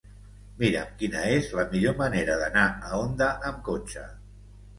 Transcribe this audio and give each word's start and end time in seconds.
Mira'm 0.61 0.95
quina 1.01 1.21
és 1.33 1.49
la 1.59 1.65
millor 1.73 1.99
manera 1.99 2.39
d'anar 2.41 2.65
a 2.89 3.03
Onda 3.03 3.29
amb 3.53 3.61
cotxe. 3.71 4.09